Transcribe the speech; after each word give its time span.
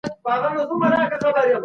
دا 0.55 0.63
پوره 0.69 0.99
کېلو 1.11 1.29
دئ. 1.35 1.53